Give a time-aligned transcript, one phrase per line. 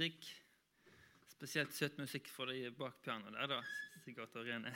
[0.00, 0.28] musikk.
[1.28, 3.58] Spesielt søt musikk for de bak pianoet der, da.
[4.00, 4.70] Sigurd og Rene.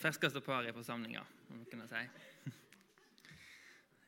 [0.00, 2.00] Ferskeste paret i forsamlinga, om man kunne si.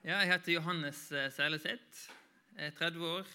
[0.06, 2.06] Ja, jeg heter Johannes eh, Seileseth.
[2.56, 3.34] Jeg er 30 år.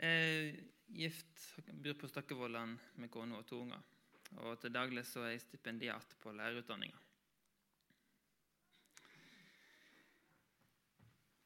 [0.00, 0.58] Jeg er
[0.96, 1.46] gift,
[1.84, 3.86] bor på Stakkevollan med kone og to unger.
[4.42, 6.98] Og til daglig så er jeg stipendiat på lærerutdanninga.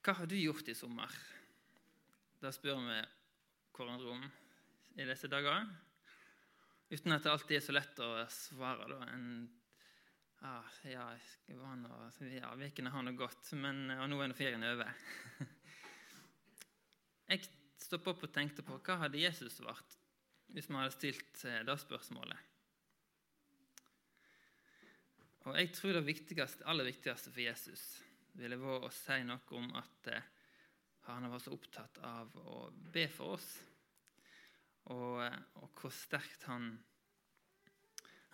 [0.00, 1.12] Hva har du gjort i sommer?
[2.40, 3.00] Da spør vi
[3.78, 4.24] hverandre om
[4.98, 5.68] i disse dager.
[6.88, 8.88] Uten at det alltid er så lett å svare.
[8.90, 8.98] da.
[9.12, 9.28] En,
[10.48, 11.06] ah, ja,
[11.48, 14.92] ja, Ukene har nå gått, men og nå er ferien over.
[17.28, 17.44] Jeg
[17.78, 19.96] stoppa opp og tenkte på hva hadde Jesus vært
[20.48, 22.46] hvis vi hadde stilt eh, det spørsmålet.
[25.44, 27.84] Og Jeg tror det viktigste, aller viktigste for Jesus
[28.38, 30.10] ville vært å si noe om at
[31.08, 33.46] han han var så opptatt av å be for oss,
[34.94, 36.72] og, eh, og hvor sterkt han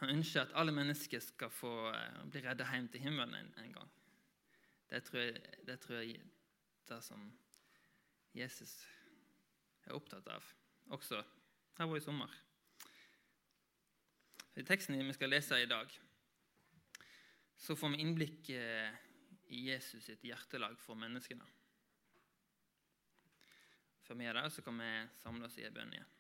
[0.03, 3.75] han ønsker at alle mennesker skal få uh, bli redda hjem til himmelen en, en
[3.77, 3.91] gang.
[4.91, 6.19] Det tror, jeg, det tror jeg
[6.89, 7.23] det som
[8.35, 8.75] Jesus
[9.87, 10.45] er opptatt av,
[10.93, 11.23] også
[11.79, 12.35] her var i sommer.
[14.55, 15.91] I teksten vi skal lese i dag,
[17.59, 18.91] så får vi innblikk uh,
[19.55, 21.47] i Jesus sitt hjertelag for menneskene.
[24.05, 24.91] Før vi gjør det, så kan vi
[25.23, 26.14] samle oss i en bønn igjen.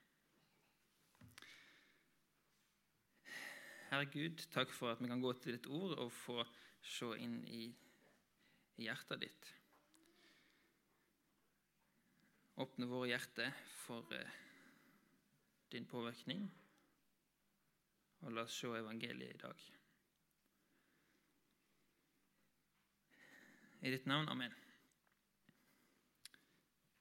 [3.95, 6.41] Herre Gud, takk for at vi kan gå til ditt ord og få
[6.83, 7.69] se inn i,
[8.83, 9.50] hjertet ditt.
[12.59, 14.34] Åpne våre hjerter for eh,
[15.70, 16.42] din påvirkning,
[18.27, 19.65] og la oss se evangeliet i dag.
[23.78, 24.27] I ditt navn.
[24.34, 24.62] Amen.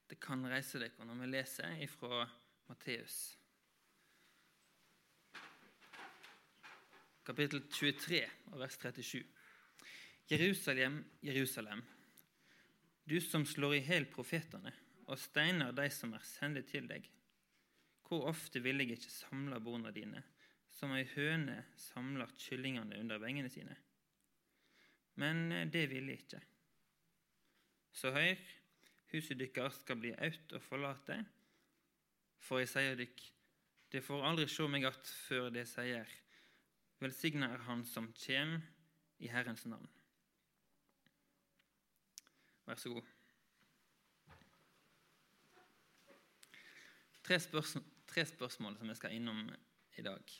[0.06, 2.28] Det kan reise deg når vi leser ifra
[2.70, 3.24] Matteus
[7.24, 9.24] kapittel 23, vers 37.
[10.28, 11.82] Jerusalem, Jerusalem,
[13.04, 14.72] du som slår i hjel profetene
[15.08, 17.06] og steiner de som er sendt til deg.
[18.04, 20.20] Hvor ofte ville jeg ikke samle barna dine,
[20.68, 23.76] som ei høne samler kyllingene under vengene sine?
[25.20, 26.42] Men eh, det ville jeg ikke.
[27.94, 28.42] Så hør,
[29.12, 31.22] huset deres skal bli aut og forlate,
[32.42, 33.24] for jeg sier dykk,
[33.94, 36.08] det får aldri se meg att før det sier,
[37.04, 38.54] Velsigna er Han som kjem
[39.20, 39.88] i Herrens navn.
[42.64, 43.10] Vær så god.
[47.24, 49.44] Tre spørsmål, tre spørsmål som jeg skal innom
[50.00, 50.32] i dag.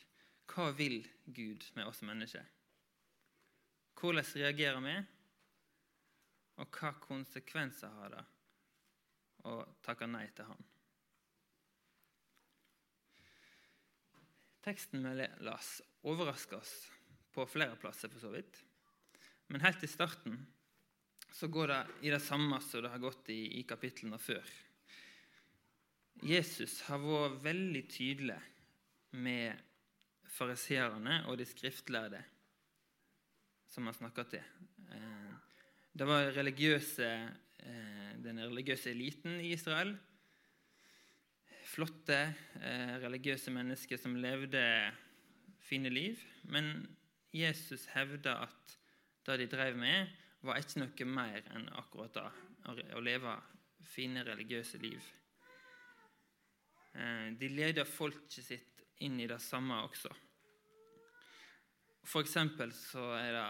[0.49, 2.49] Hva vil Gud med oss mennesker?
[4.01, 4.97] Hvordan reagerer vi?
[6.61, 8.25] Og hva konsekvenser har det
[9.49, 10.71] å takke nei til Han?
[14.65, 16.75] Teksten vi las, overrasker oss
[17.35, 18.57] på flere plasser, for så vidt.
[19.53, 20.39] Men helt i starten
[21.35, 24.45] så går det i det samme som det har gått i, i kapitlene før.
[26.25, 28.39] Jesus har vært veldig tydelig
[29.21, 29.61] med
[30.35, 32.23] fariseerne og de skriftlærde
[33.69, 34.49] som han snakka til.
[34.95, 35.35] Eh,
[35.93, 37.11] det var religiøse,
[37.59, 39.93] eh, den religiøse eliten i Israel
[41.75, 42.19] flotte,
[42.61, 44.63] eh, religiøse mennesker som levde
[45.65, 46.21] fine liv.
[46.45, 46.87] Men
[47.35, 48.77] Jesus hevda at
[49.27, 50.13] det de drev med,
[50.45, 53.35] var ikke noe mer enn akkurat det, å leve
[53.89, 55.03] fine, religiøse liv.
[56.95, 60.13] Eh, de leda folket sitt inn i det samme også.
[62.05, 63.49] For eksempel så er det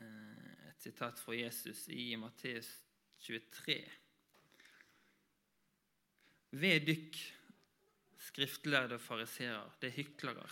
[0.00, 2.72] eh, et sitat fra Jesus i Matteus
[3.20, 3.82] 23.
[6.50, 7.16] Ved dykk,
[8.18, 10.46] skriftlærde fariseere, det er hyklere.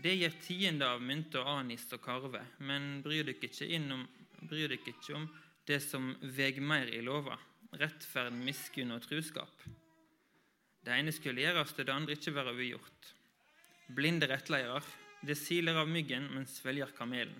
[0.00, 4.06] Det gir tiende av mynt og anis og karve, men bryr dere ikke, innom,
[4.46, 5.26] ikke om
[5.66, 7.36] det som veg mer i lova,
[7.74, 9.66] rettferd, miskunn og truskap.
[10.80, 13.12] Det ene skulle gjøres, det andre ikke være ugjort.
[13.92, 14.80] Blinde rettleiere,
[15.26, 17.36] det siler av myggen, men svelger kamelen.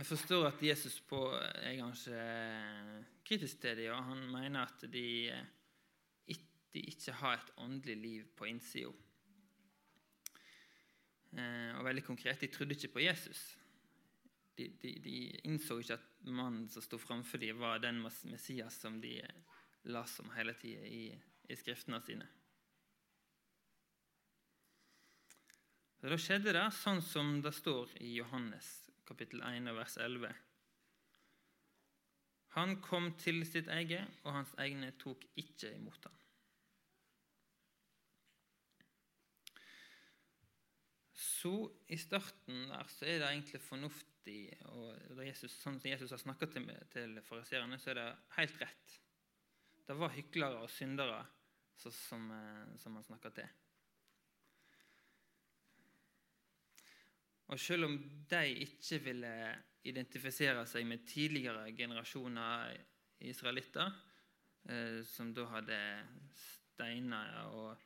[0.00, 2.20] Vi forstår at Jesus på er ganske
[3.28, 5.28] kritisk til dem, og han mener at de,
[6.72, 8.94] de ikke har et åndelig liv på innsida.
[11.36, 13.42] Eh, og veldig konkret, de trodde ikke på Jesus.
[14.56, 19.02] De, de, de innså ikke at mannen som sto framfor dem, var den Messias som
[19.04, 19.18] de
[19.84, 21.10] leste om hele tida i,
[21.44, 22.28] i skriftene sine.
[26.00, 28.78] Så Da skjedde det sånn som det står i Johannes
[29.10, 30.30] kapittel 1 vers 11.
[32.56, 36.16] Han kom til sitt eget, og hans egne tok ikke imot ham.
[41.40, 41.52] Så
[41.88, 46.50] i starten der så er det egentlig fornuftig, og Jesus, sånn som Jesus har snakka
[46.52, 48.96] til, til fariseerne, så er det helt rett.
[49.86, 51.22] Det var hyklere og syndere
[51.80, 53.48] som, eh, som han snakka til.
[57.50, 57.96] Og selv om
[58.30, 59.32] de ikke ville
[59.90, 62.76] identifisere seg med tidligere generasjoner
[63.26, 63.90] israelitter,
[64.68, 65.78] eh, som da hadde
[66.36, 67.80] steina og,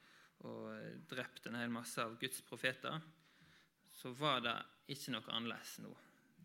[0.44, 2.98] og drept en hel masse av Guds profeter,
[3.94, 4.56] så var det
[4.92, 5.94] ikke noe annerledes nå.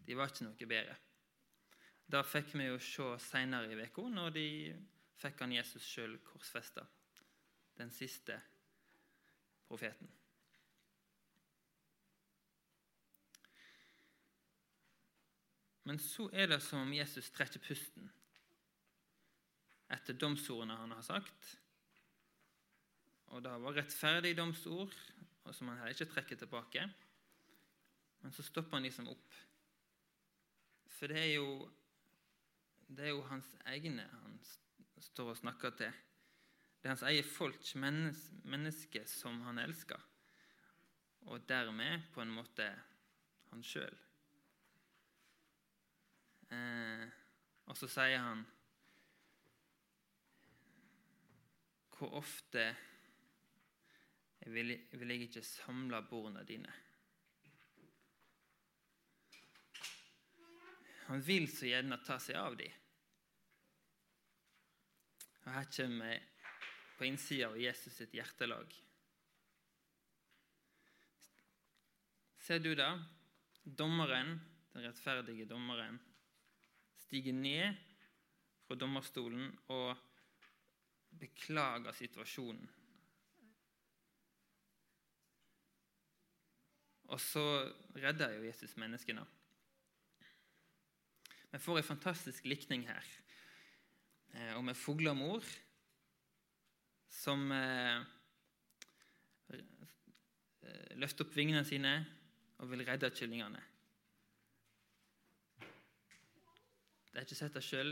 [0.06, 0.95] De var ikke noe bedre.
[2.10, 4.48] Det fikk vi jo se seinere i uka, når de
[5.19, 6.86] fikk han Jesus sjøl korsfesta.
[7.77, 8.39] Den siste
[9.68, 10.19] profeten.
[15.89, 18.12] Men så er det som om Jesus trekker pusten
[19.89, 21.47] etter domsordene han har sagt.
[23.33, 24.94] Og det var rettferdig domsord,
[25.44, 26.83] og som han heller ikke trekker tilbake.
[28.21, 29.38] Men så stopper han liksom opp.
[30.94, 31.69] For det er jo,
[32.85, 34.38] det er jo hans egne han
[35.09, 36.03] står og snakker til.
[36.77, 40.06] Det er hans eget folk, mennes, menneske, som han elsker.
[41.33, 42.69] Og dermed på en måte
[43.50, 43.97] han sjøl.
[46.50, 47.06] Eh,
[47.69, 48.46] og så sier han
[51.94, 52.63] Hvor ofte
[54.48, 56.72] vil, vil jeg ikke samle bordene dine?
[61.10, 62.74] Han vil så gjerne ta seg av dem.
[65.44, 66.18] Og Her kommer vi
[67.00, 68.75] på innsida av Jesus sitt hjertelag.
[72.45, 72.92] Ser du det?
[73.63, 74.38] Dommeren,
[74.74, 76.00] den rettferdige dommeren,
[77.09, 77.77] stiger ned
[78.67, 79.97] fra dommerstolen og
[81.17, 82.67] beklager situasjonen.
[87.09, 87.41] Og så
[87.97, 89.23] redder jo Jesus menneskene.
[91.50, 93.07] Vi får en fantastisk likning her
[94.35, 95.41] eh, om en fuglemor
[97.09, 97.97] som eh,
[99.50, 101.95] eh, løfter opp vingene sine
[102.61, 103.65] og vil redde kyllingene.
[107.19, 107.89] Det har ikke sett det sjøl,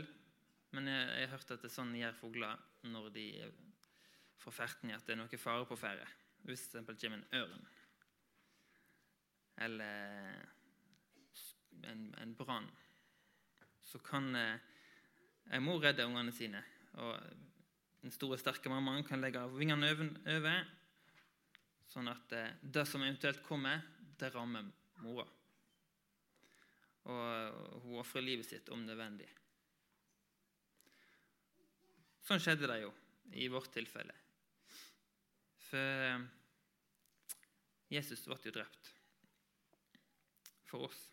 [0.72, 3.24] men jeg, jeg, har hørt at det er sånn gjør fugler når de
[4.40, 6.06] får ferten i at det er noe fare på ferde.
[6.48, 7.02] Hvis det f.eks.
[7.02, 7.66] kommer en ørn
[9.66, 10.32] eller
[11.92, 12.72] en, en brann
[13.84, 14.56] så kan eh,
[15.52, 16.64] en mor redde ungene sine.
[17.04, 17.20] Og
[18.00, 20.62] den store, sterke mammaen kan legge vingene over,
[21.92, 23.84] sånn at eh, det som eventuelt kommer,
[24.16, 24.72] det rammer
[25.04, 25.28] mora.
[27.08, 29.28] Og hun ofrer livet sitt om nødvendig.
[32.28, 32.92] Sånn skjedde det jo
[33.40, 34.16] i vårt tilfelle.
[35.68, 36.26] For eh,
[37.96, 38.92] Jesus ble jo drept
[40.68, 41.06] for oss.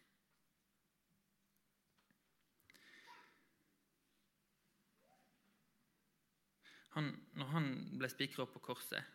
[6.96, 9.14] han, når han ble spikra opp på korset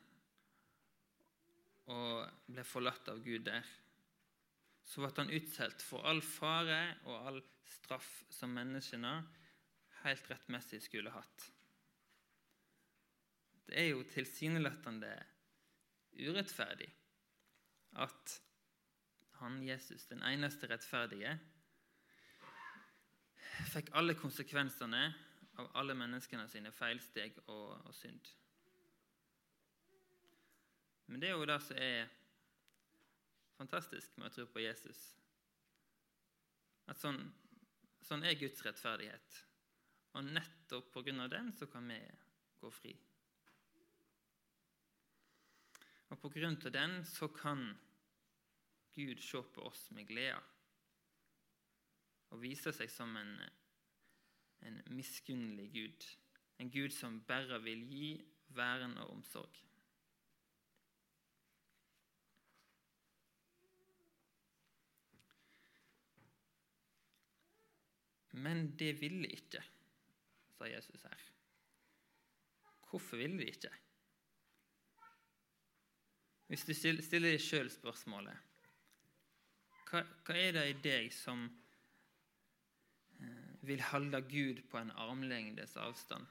[1.91, 3.67] og ble forlatt av Gud der,
[4.91, 7.41] så ble han utsolgt for all fare og all
[7.71, 9.13] straff som menneskene
[10.03, 11.47] helt rettmessig skulle hatt.
[13.69, 15.13] Det er jo tilsynelatende
[16.19, 16.89] urettferdig
[18.03, 18.35] at
[19.39, 21.37] han, Jesus, den eneste rettferdige,
[23.71, 25.05] fikk alle konsekvensene
[25.61, 28.33] av alle menneskene sine feilsteg og, og synd.
[31.07, 32.11] Men det er jo det som er
[33.61, 35.01] fantastisk med å tro på Jesus.
[36.91, 37.21] At sånn,
[38.03, 39.39] sånn er Guds rettferdighet.
[40.19, 42.01] Og nettopp av den så kan vi
[42.61, 42.97] gå fri.
[46.11, 47.69] Og av den så kan
[48.97, 50.41] Gud se på oss med glede
[52.31, 53.37] og vise seg som en
[54.61, 56.07] en miskunnelig Gud.
[56.59, 58.11] En Gud som bare vil gi
[58.57, 59.61] væren og omsorg.
[68.41, 69.63] Men det ville ikke,
[70.57, 71.25] sa Jesus her.
[72.91, 73.71] Hvorfor vil de ikke?
[76.51, 78.47] Hvis du stiller deg sjøl spørsmålet
[79.91, 81.45] hva, hva er det i deg som
[83.67, 86.27] vil holde Gud på en armlengdes avstand?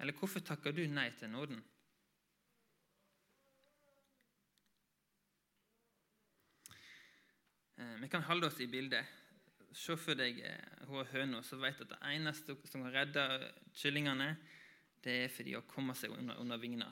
[0.00, 1.60] Eller hvorfor takker du nei til nåden?
[8.00, 9.06] Vi kan holde oss i bildet.
[9.74, 13.24] Se for deg eh, hun høna som vet at det eneste som kan redde
[13.74, 14.34] kyllingene,
[15.04, 16.90] det er for de å komme seg under, under vingene.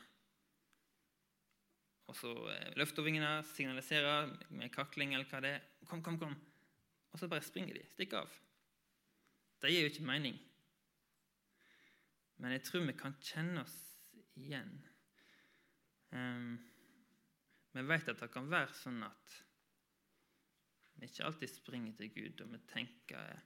[2.10, 5.68] Og så eh, løfter hun vingene, signaliserer med kakling eller hva det er.
[5.86, 6.38] 'Kom, kom, kom.'
[7.12, 7.84] Og så bare springer de.
[7.92, 8.34] Stikker av.
[9.62, 10.38] Det gir jo ikke mening.
[12.42, 13.76] Men jeg tror vi kan kjenne oss
[14.34, 14.72] igjen.
[16.10, 16.56] Um,
[17.72, 19.36] vi vet at det kan være sånn at
[21.02, 23.38] vi ikke alltid springer til Gud, og vi tenker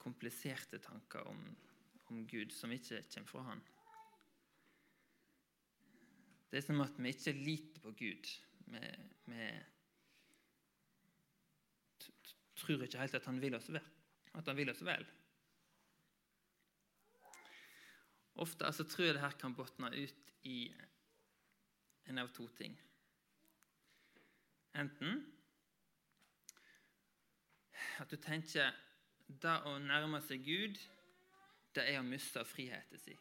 [0.00, 1.42] kompliserte tanker om,
[2.08, 3.60] om Gud som ikke kommer fra Han.
[6.48, 8.32] Det er som at vi ikke liter på Gud.
[8.72, 8.80] Vi,
[9.28, 9.50] vi
[12.56, 13.84] tror ikke helt at Han vil oss vel.
[14.32, 15.04] At han vil oss vel.
[18.40, 20.60] Ofte altså, tror jeg det her kan botne ut i
[22.08, 22.76] en av to ting.
[24.78, 25.26] Enten
[28.02, 28.74] at du tenker
[29.28, 30.78] det å nærme seg Gud,
[31.76, 33.18] det er å miste friheten sin.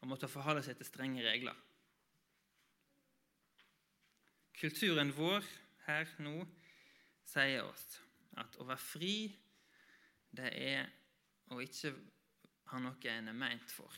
[0.00, 1.56] Å måtte forholde seg til strenge regler.
[4.60, 5.44] Kulturen vår
[5.86, 6.44] her nå
[7.28, 8.00] sier oss
[8.40, 9.14] at å være fri,
[10.30, 10.88] det er
[11.50, 11.92] å ikke
[12.70, 13.94] ha noe en er meint for.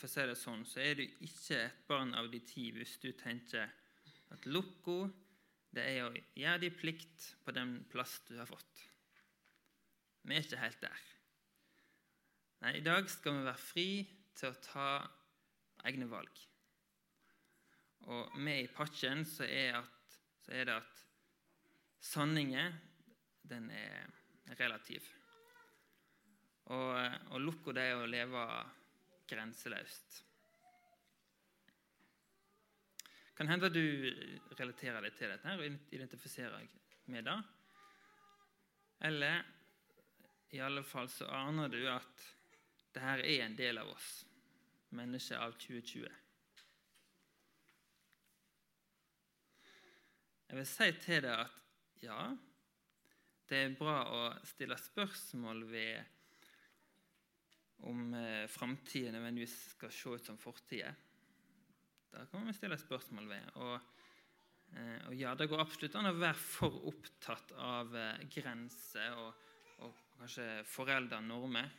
[0.00, 2.96] For å si det sånn, så er du ikke et barn av de ti hvis
[3.02, 3.68] du tenker
[4.32, 5.02] at loco
[5.74, 8.84] det er å gjøre din plikt på den plass du har fått.
[10.26, 11.04] Vi er ikke helt der.
[12.60, 13.88] Nei, I dag skal vi være fri
[14.36, 14.88] til å ta
[15.88, 16.42] egne valg.
[18.10, 21.00] Og med i pakken så er, at, så er det at
[22.04, 22.76] sanningen,
[23.50, 24.10] den er
[24.58, 25.06] relativ.
[26.70, 26.90] Og,
[27.32, 28.44] og loco det å leve
[29.30, 30.20] grenseløst.
[33.40, 33.84] Kan hende du
[34.58, 35.62] relaterer deg til dette og
[35.96, 36.74] identifiserer deg
[37.08, 37.36] med det.
[39.08, 39.40] Eller
[40.52, 42.26] i alle fall så aner du at
[42.92, 44.10] det her er en del av oss,
[44.92, 46.04] mennesker av 2020.
[50.50, 52.20] Jeg vil si til deg at ja,
[53.48, 55.96] det er bra å stille spørsmål ved
[57.88, 60.92] om eh, framtida nødvendigvis skal se ut som fortida.
[62.10, 63.50] Det kan vi stille spørsmål ved.
[63.54, 63.80] Og,
[64.74, 69.46] eh, og, ja, Det går absolutt an å være for opptatt av eh, grenser og,
[69.86, 71.70] og kanskje foreldre normer.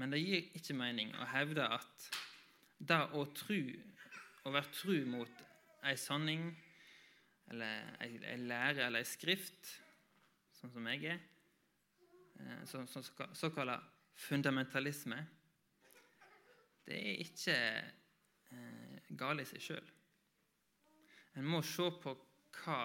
[0.00, 2.08] Men det gir ikke mening å hevde at
[2.80, 3.60] det å tro,
[4.48, 5.44] å være tru mot
[5.84, 6.48] ei sanning
[7.52, 9.76] eller ei, lære eller ei skrift,
[10.56, 11.22] sånn som jeg er,
[12.40, 13.04] eh, så, så,
[13.36, 13.76] såkalla
[14.16, 15.20] fundamentalisme
[16.86, 17.56] det er ikke
[18.52, 19.92] eh, galt i seg sjøl.
[21.38, 22.16] En må se på
[22.62, 22.80] hva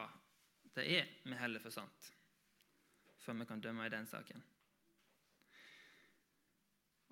[0.78, 2.12] det er vi heller for sant,
[3.18, 4.44] før vi kan dømme i den saken.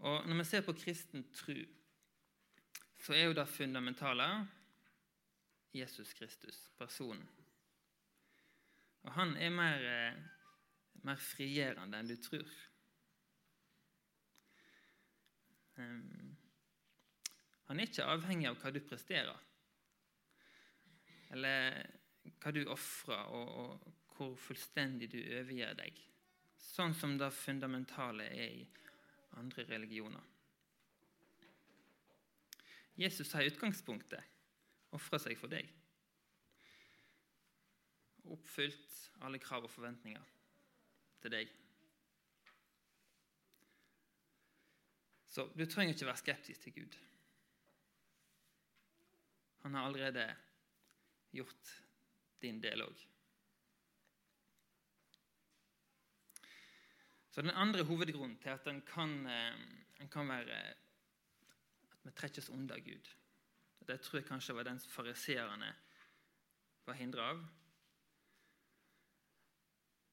[0.06, 1.56] Og Når vi ser på kristen tro,
[3.00, 4.28] så er jo det fundamentale
[5.74, 7.28] Jesus Kristus, personen.
[9.04, 10.22] Og han er mer, eh,
[11.04, 12.54] mer frigjørende enn du tror.
[15.78, 16.38] Um,
[17.68, 19.38] han er ikke avhengig av hva du presterer,
[21.34, 21.80] eller
[22.42, 25.98] hva du ofrer, og, og, hvor fullstendig du overgir deg.
[26.62, 28.68] Sånn som det fundamentale er i
[29.40, 30.24] andre religioner.
[32.96, 34.24] Jesus har i utgangspunktet
[34.96, 35.68] ofra seg for deg.
[38.32, 40.32] Oppfylt alle krav og forventninger
[41.26, 41.52] til deg.
[45.36, 46.96] Så du trenger ikke være skeptisk til Gud.
[49.66, 50.24] Han har allerede
[51.34, 51.70] gjort
[52.42, 53.00] din del òg.
[57.34, 62.78] Så Den andre hovedgrunnen til at en kan, en kan være at vi trekkes unna
[62.78, 63.10] Gud
[63.88, 65.74] Det tror jeg kanskje var den fariseerne
[66.86, 67.44] var hindra av.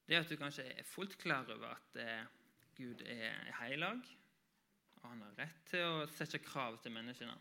[0.08, 2.24] Det at du kanskje er fullt klar over at eh,
[2.76, 4.00] Gud er heilag,
[4.96, 7.36] og han har rett til å sette krav til menneskene.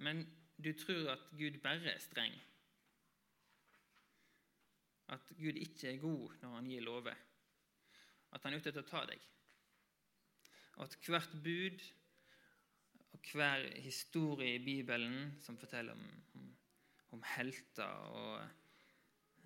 [0.00, 0.22] Men
[0.56, 2.34] du tror at Gud bare er streng.
[5.08, 7.16] At Gud ikke er god når han gir lover.
[8.32, 9.26] At han er ute etter å ta deg.
[10.78, 11.82] Og at hvert bud
[13.10, 16.06] og hver historie i Bibelen som forteller om,
[16.38, 16.46] om,
[17.16, 18.38] om helter og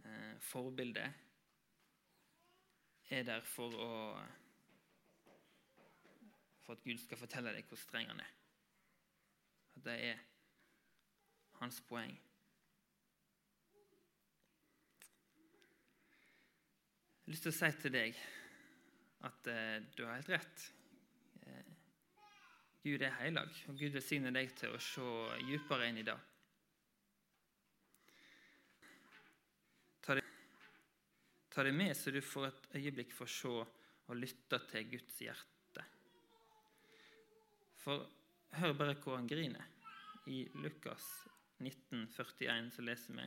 [0.04, 1.10] eh, forbilder,
[3.10, 3.94] er der for å
[6.64, 8.30] for at Gud skal fortelle deg hvor streng han er.
[9.74, 10.22] At det er
[11.60, 12.14] hans poeng.
[17.24, 18.18] Jeg har lyst til å si til deg
[19.24, 20.64] at eh, du har helt rett.
[21.46, 21.70] Eh,
[22.84, 25.08] Gud er heilag, og Gud velsigner deg til å se
[25.48, 26.18] dypere inn i det.
[30.04, 33.50] Ta det, med, så du får et øyeblikk for å se
[34.10, 35.84] og lytte til Guds hjerte.
[37.78, 38.02] For
[38.58, 39.70] hør bare hvor han griner.
[40.26, 41.06] I Lukas
[41.62, 43.26] 1941 så leser vi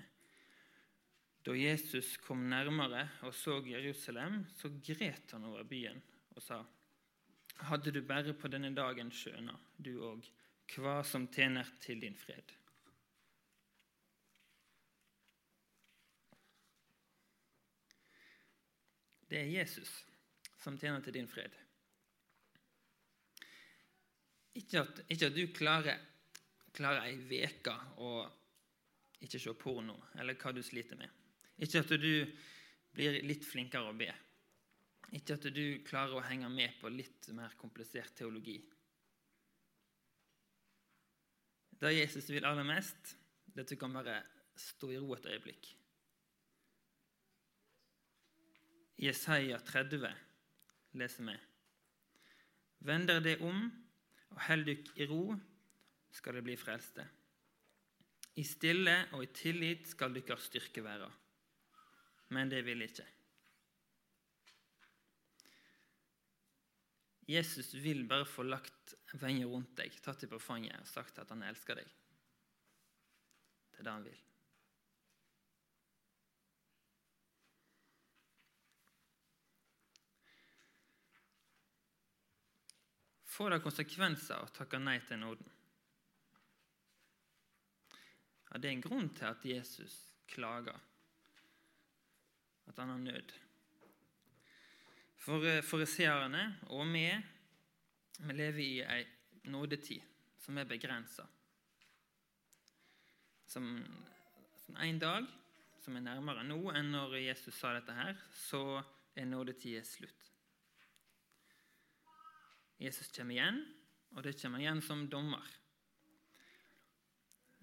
[1.48, 6.02] da Jesus kom nærmere og så Jerusalem, så gret han over byen
[6.36, 6.64] og sa:"
[7.58, 10.28] Hadde du bare på denne dagen skjøna, du òg,
[10.76, 12.52] hva som tjener til din fred.
[19.30, 20.06] Det er Jesus
[20.60, 21.56] som tjener til din fred.
[24.54, 25.98] Ikke at, ikke at du klarer,
[26.78, 28.12] klarer ei veke å
[29.26, 31.10] ikke se porno, eller hva du sliter med.
[31.58, 32.12] Ikke at du
[32.94, 34.12] blir litt flinkere å be.
[35.18, 38.60] Ikke at du klarer å henge med på litt mer komplisert teologi.
[41.78, 43.16] Det Jesus vil aller mest,
[43.46, 44.22] det er at du kan bare
[44.58, 45.70] stå i ro et øyeblikk.
[48.98, 50.08] Jesaja 30
[50.98, 51.36] leser vi
[52.88, 53.68] Vend dere om,
[54.34, 55.38] og held dere i ro,
[56.12, 57.06] skal det bli frelste.
[58.38, 61.10] I stille og i tillit skal deres styrke være.
[62.36, 63.06] Men det vil ikke.
[67.28, 71.34] Jesus vil bare få lagt venner rundt deg, tatt deg på fanget og sagt at
[71.34, 71.90] han elsker deg.
[73.74, 74.24] Det er det han vil.
[83.38, 85.57] Får det konsekvenser å takke nei til nåden?
[88.52, 89.96] Ja, det er en grunn til at Jesus
[90.28, 90.78] klager,
[92.68, 93.34] at han har nød.
[95.18, 97.08] For eh, fariseerne og vi,
[98.20, 99.04] vi lever i ei
[99.52, 100.04] nådetid
[100.44, 101.26] som er begrensa.
[103.48, 103.68] Som,
[104.80, 105.28] en dag
[105.84, 108.82] som er nærmere nå enn når Jesus sa dette her, så
[109.16, 110.26] er nådetida slutt.
[112.80, 113.62] Jesus kommer igjen,
[114.14, 115.48] og det kommer igjen som dommer.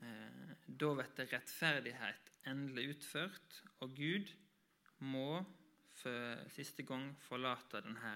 [0.03, 0.44] Eh,
[0.81, 4.33] da blir rettferdighet endelig utført, og Gud
[5.05, 5.45] må
[5.95, 8.15] for siste gang forlate denne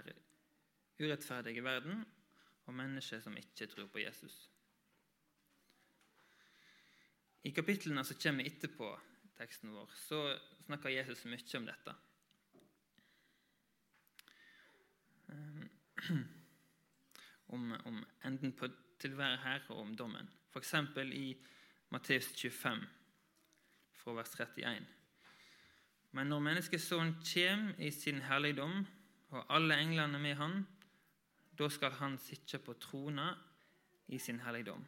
[0.98, 2.02] urettferdige verden
[2.66, 4.48] og mennesker som ikke tror på Jesus.
[7.46, 8.90] I kapitlene som kommer etterpå
[9.38, 10.18] teksten vår, så
[10.66, 11.94] snakker Jesus mye om dette.
[15.28, 15.68] Um,
[17.54, 18.68] om, om enden på
[19.00, 20.28] tilværet her og om dommen.
[20.52, 20.74] F.eks.
[21.14, 21.36] i
[21.90, 22.82] Matteus 25,
[23.96, 24.86] fra vers 31.
[26.12, 28.86] Men når Menneskesønnen kommer i sin herligdom,
[29.30, 30.62] og alle englene med han,
[31.58, 33.30] da skal han sitte på trona
[34.08, 34.84] i sin herligdom.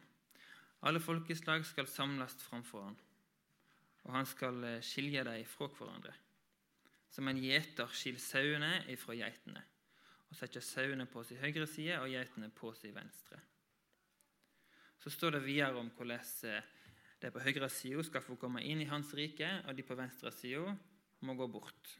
[0.81, 2.97] Alle folkeslag skal samles framfor han,
[4.03, 6.13] og han skal eh, skilje dem fra hverandre.
[7.11, 9.61] Som en gjeter skiller sauene ifra geitene
[10.31, 13.37] og setter sauene på sin høyre side og geitene på sin venstre.
[15.01, 16.69] Så står det videre om hvordan eh,
[17.21, 20.31] de på høyre side skal få komme inn i Hans rike, og de på venstre
[20.33, 20.73] side
[21.21, 21.91] må gå bort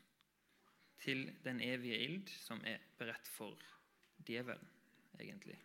[1.02, 3.58] til den evige ild, som er beredt for
[4.26, 4.66] djevelen,
[5.20, 5.58] egentlig.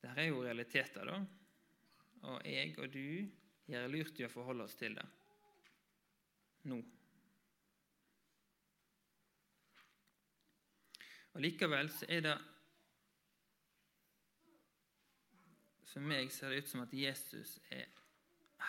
[0.00, 1.18] Dette er jo realiteter, da.
[2.30, 3.04] Og jeg og du
[3.70, 5.06] gjør lurt i å forholde oss til det
[6.70, 6.78] nå.
[11.30, 12.34] Og Likevel så er det
[15.90, 17.88] For meg ser det ut som at Jesus er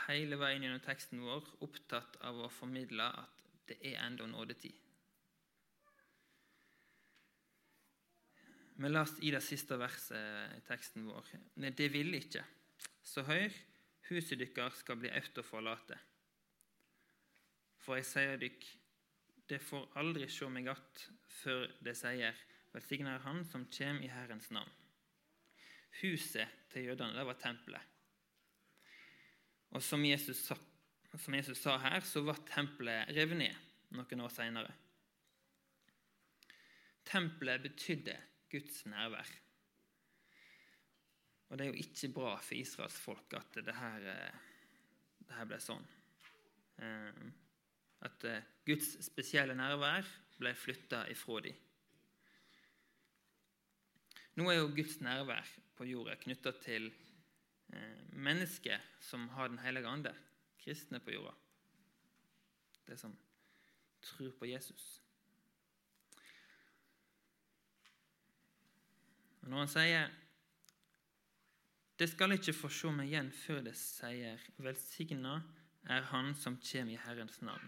[0.07, 4.77] hele veien gjennom teksten vår opptatt av å formidle at det er enda nådetid.
[8.81, 11.27] la oss i det siste verset i teksten vår.
[11.61, 12.41] Nei, det ville ikke.
[13.05, 13.53] Så hør,
[14.09, 15.99] huset deres skal bli auto forlate.
[17.81, 18.65] For jeg sier dykk,
[19.49, 21.05] det får aldri sjå meg att
[21.41, 22.37] før det sier
[22.73, 24.71] velsigner Han som kommer i Herrens navn.
[25.99, 27.87] Huset til jødene det var tempelet.
[29.71, 30.55] Og som Jesus, sa,
[31.15, 34.73] som Jesus sa her, så var tempelet revet ned noen år seinere.
[37.07, 38.17] Tempelet betydde
[38.51, 39.31] Guds nærvær.
[41.51, 44.35] Og det er jo ikke bra for Israels folk at det her, eh,
[45.27, 45.87] det her ble sånn.
[46.79, 47.25] Eh,
[48.07, 50.07] at eh, Guds spesielle nærvær
[50.39, 51.57] ble flytta ifra dem.
[54.39, 55.47] Nå er jo Guds nærvær
[55.81, 56.91] på jorda knytta til
[57.73, 60.11] eh, mennesker som har Den hellige ande,
[60.61, 61.31] kristne på jorda.
[62.85, 63.15] Det som
[64.05, 65.01] tror på Jesus.
[69.41, 70.11] Og Når han sier
[71.97, 75.39] det skal ikke få se meg igjen før det sier, velsigna
[75.89, 77.67] er Han som kommer i Herrens navn.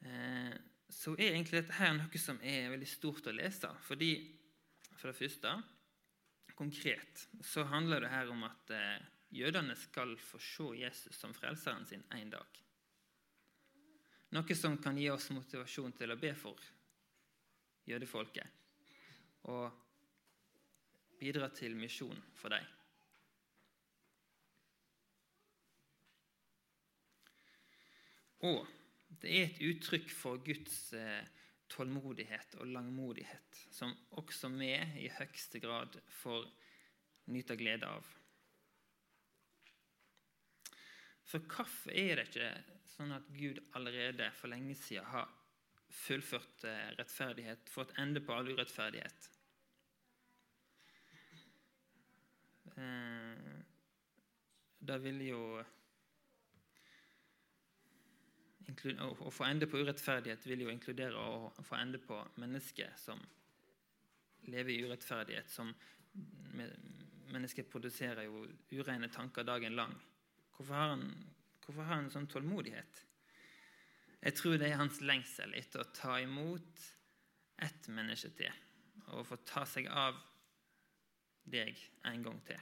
[0.00, 0.56] Eh,
[0.88, 3.68] så er egentlig dette her noe som er veldig stort å lese.
[3.84, 4.12] Fordi,
[4.96, 5.56] for det første,
[6.54, 11.86] konkret, så handler det her om at eh, jødene skal få se Jesus som frelseren
[11.86, 12.60] sin en dag.
[14.34, 16.58] Noe som kan gi oss motivasjon til å be for
[17.86, 18.62] jødefolket.
[19.50, 19.82] Og
[21.20, 22.64] bidra til misjon for dem.
[28.44, 28.66] Og
[29.22, 31.22] det er et uttrykk for Guds eh,
[31.72, 34.74] tålmodighet og langmodighet, som også vi
[35.04, 36.46] i høyeste grad får
[37.32, 38.10] nyte glede av.
[41.24, 42.50] For hvorfor er det ikke
[42.94, 45.30] sånn at Gud allerede for lenge siden har
[45.94, 49.30] fullført eh, rettferdighet, fått ende på all urettferdighet?
[52.74, 52.90] Da
[54.84, 55.42] det vil jo
[58.64, 63.20] Å få ende på urettferdighet vil jo inkludere å få ende på mennesker som
[64.48, 65.50] lever i urettferdighet.
[65.50, 65.72] som
[67.34, 69.94] Mennesker produserer jo ureine tanker dagen lang.
[70.56, 71.08] Hvorfor har han,
[71.64, 73.00] hvorfor har han sånn tålmodighet?
[74.24, 76.84] Jeg tror det er hans lengsel etter å ta imot
[77.64, 78.62] ett menneske til
[79.12, 80.16] og få ta seg av
[81.44, 81.76] deg
[82.08, 82.60] en gang til.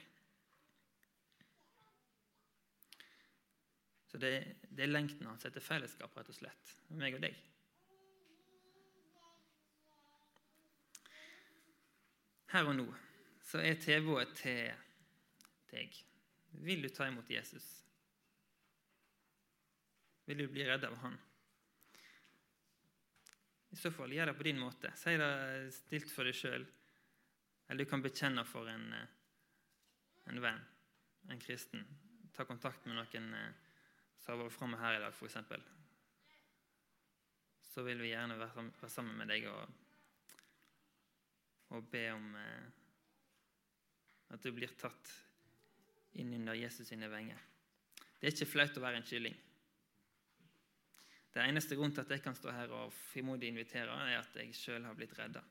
[4.13, 4.29] Så det,
[4.69, 6.73] det er lengten hans etter fellesskap, rett og slett.
[6.93, 7.37] Meg og deg.
[12.53, 12.85] Her og nå
[13.41, 14.69] så er tilbudet til
[15.71, 15.97] deg
[16.61, 17.65] Vil du ta imot Jesus?
[20.29, 21.17] Vil du bli redd av han?
[23.73, 24.93] I så fall, gjør det på din måte.
[24.93, 25.31] Si det
[25.73, 26.67] stilt for deg sjøl.
[27.65, 29.17] Eller du kan bekjenne for en, eh,
[30.29, 30.61] en venn,
[31.33, 31.81] en kristen.
[32.37, 33.62] Ta kontakt med noen eh,
[34.23, 35.35] som har vært framme her i dag, f.eks.
[37.73, 39.63] Så vil vi gjerne være sammen med deg og,
[41.75, 42.67] og be om eh,
[44.33, 45.11] at du blir tatt
[46.21, 47.41] inn under Jesus sine venger.
[48.19, 49.35] Det er ikke flaut å være en kylling.
[51.33, 54.53] Det eneste grunnen til at jeg kan stå her og frimodig invitere, er at jeg
[54.55, 55.41] sjøl har blitt redda.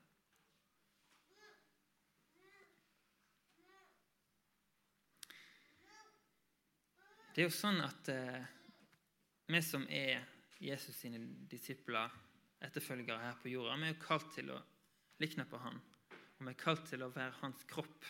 [7.33, 8.43] Det er jo sånn at eh,
[9.47, 10.23] vi som er
[10.63, 11.19] Jesus sine
[11.51, 12.11] disipler,
[12.63, 14.59] etterfølgere her på jorda, vi er jo kalt til å
[15.19, 15.79] likne på han.
[16.37, 18.07] Og vi er kalt til å være hans kropp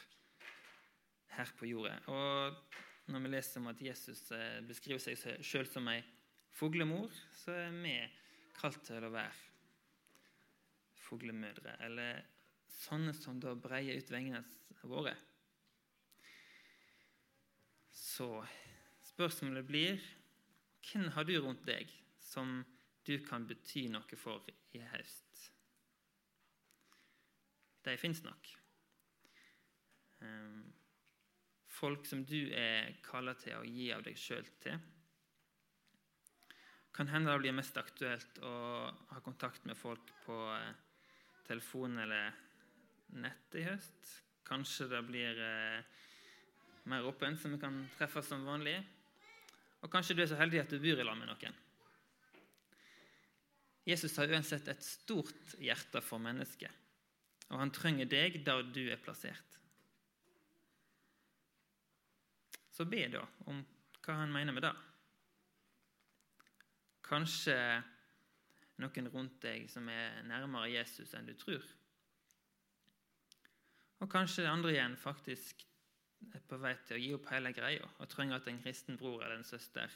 [1.34, 1.96] her på jorda.
[2.14, 6.00] Og når vi leser om at Jesus eh, beskriver seg sjøl som ei
[6.54, 7.96] fuglemor, så er vi
[8.54, 9.34] kalt til å være
[11.08, 11.80] fuglemødre.
[11.88, 12.22] Eller
[12.70, 14.44] sånne som da breier ut vengene
[14.86, 15.16] våre.
[17.94, 18.30] Så
[19.14, 20.00] Spørsmålet blir
[20.84, 22.62] hvem har du rundt deg som
[23.08, 25.50] du kan bety noe for i høst?
[27.84, 28.50] De fins nok.
[30.24, 30.64] Ehm,
[31.68, 34.80] folk som du er kalla til å gi av deg sjøl til.
[36.94, 38.54] Kan hende det blir mest aktuelt å
[39.10, 40.74] ha kontakt med folk på eh,
[41.48, 42.36] telefon eller
[43.24, 44.12] nett i høst.
[44.46, 45.82] Kanskje det blir eh,
[46.92, 48.78] mer åpent, så vi kan treffes som vanlig.
[49.84, 51.58] Og kanskje du er så heldig at du bor i lag med noen.
[53.84, 56.72] Jesus har uansett et stort hjerte for mennesket,
[57.52, 59.60] og han trenger deg der du er plassert.
[62.74, 63.60] Så be da om
[64.04, 64.72] hva han mener med det.
[67.04, 67.58] Kanskje
[68.82, 71.68] noen rundt deg som er nærmere Jesus enn du tror.
[74.02, 75.62] Og kanskje andre igjen faktisk
[76.34, 79.24] er på vei til å gi opp hele greia og trenger at en kristen bror
[79.24, 79.92] eller en søster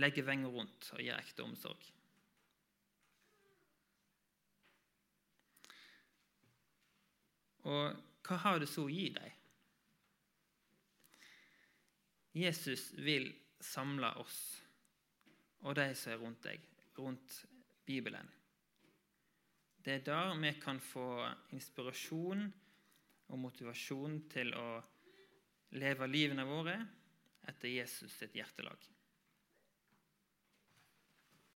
[0.00, 1.84] legger venger rundt og gir ekte omsorg.
[7.64, 9.40] Og hva har du så å gi deg?
[12.34, 13.30] Jesus vil
[13.62, 14.40] samle oss
[15.64, 16.64] og de som er rundt deg,
[16.98, 17.36] rundt
[17.86, 18.26] Bibelen.
[19.84, 21.24] Det er der vi kan få
[21.56, 22.50] inspirasjon
[23.32, 24.66] og motivasjon til å
[25.78, 26.76] leve livene våre
[27.48, 28.78] etter Jesus sitt hjertelag.